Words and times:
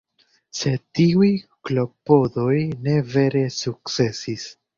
Sed 0.59 0.79
tiuj 0.99 1.29
klopodoj 1.69 2.55
ne 2.89 2.97
vere 3.13 3.45
sukcesis. 3.59 4.49